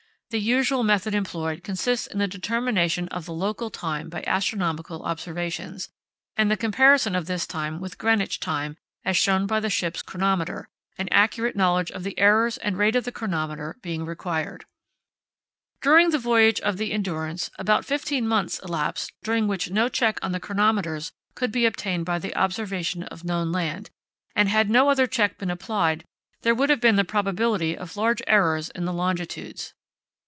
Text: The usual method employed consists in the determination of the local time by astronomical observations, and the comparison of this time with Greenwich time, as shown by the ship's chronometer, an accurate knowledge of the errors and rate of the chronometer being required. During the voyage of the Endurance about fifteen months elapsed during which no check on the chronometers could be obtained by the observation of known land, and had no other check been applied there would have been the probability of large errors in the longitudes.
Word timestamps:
The 0.31 0.39
usual 0.39 0.85
method 0.85 1.13
employed 1.13 1.61
consists 1.61 2.07
in 2.07 2.17
the 2.19 2.25
determination 2.25 3.09
of 3.09 3.25
the 3.25 3.33
local 3.33 3.69
time 3.69 4.07
by 4.07 4.23
astronomical 4.25 5.03
observations, 5.03 5.89
and 6.37 6.49
the 6.49 6.55
comparison 6.55 7.15
of 7.17 7.25
this 7.25 7.45
time 7.45 7.81
with 7.81 7.97
Greenwich 7.97 8.39
time, 8.39 8.77
as 9.03 9.17
shown 9.17 9.45
by 9.45 9.59
the 9.59 9.69
ship's 9.69 10.01
chronometer, 10.01 10.69
an 10.97 11.09
accurate 11.11 11.57
knowledge 11.57 11.91
of 11.91 12.03
the 12.03 12.17
errors 12.17 12.55
and 12.59 12.77
rate 12.77 12.95
of 12.95 13.03
the 13.03 13.11
chronometer 13.11 13.75
being 13.81 14.05
required. 14.05 14.63
During 15.81 16.11
the 16.11 16.17
voyage 16.17 16.61
of 16.61 16.77
the 16.77 16.93
Endurance 16.93 17.51
about 17.59 17.83
fifteen 17.83 18.25
months 18.25 18.57
elapsed 18.59 19.11
during 19.23 19.49
which 19.49 19.69
no 19.69 19.89
check 19.89 20.17
on 20.23 20.31
the 20.31 20.39
chronometers 20.39 21.11
could 21.35 21.51
be 21.51 21.65
obtained 21.65 22.05
by 22.05 22.19
the 22.19 22.33
observation 22.37 23.03
of 23.03 23.25
known 23.25 23.51
land, 23.51 23.89
and 24.33 24.47
had 24.47 24.69
no 24.69 24.87
other 24.89 25.07
check 25.07 25.37
been 25.37 25.51
applied 25.51 26.05
there 26.43 26.55
would 26.55 26.69
have 26.69 26.79
been 26.79 26.95
the 26.95 27.03
probability 27.03 27.77
of 27.77 27.97
large 27.97 28.21
errors 28.27 28.69
in 28.69 28.85
the 28.85 28.93
longitudes. 28.93 29.73